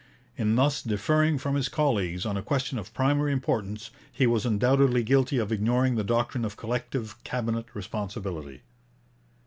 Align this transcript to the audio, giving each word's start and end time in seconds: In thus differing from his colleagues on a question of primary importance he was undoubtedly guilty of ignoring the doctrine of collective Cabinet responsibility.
In 0.35 0.55
thus 0.55 0.81
differing 0.81 1.37
from 1.37 1.53
his 1.53 1.69
colleagues 1.69 2.25
on 2.25 2.35
a 2.35 2.41
question 2.41 2.79
of 2.79 2.91
primary 2.91 3.31
importance 3.31 3.91
he 4.11 4.25
was 4.25 4.47
undoubtedly 4.47 5.03
guilty 5.03 5.37
of 5.37 5.51
ignoring 5.51 5.93
the 5.93 6.03
doctrine 6.03 6.43
of 6.43 6.57
collective 6.57 7.23
Cabinet 7.23 7.67
responsibility. 7.75 8.63